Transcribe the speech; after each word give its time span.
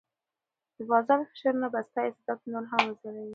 د 0.75 0.77
بازار 0.89 1.19
فشارونه 1.29 1.67
به 1.73 1.79
ستا 1.87 2.01
استعداد 2.09 2.39
نور 2.51 2.63
هم 2.71 2.81
وځلوي. 2.87 3.29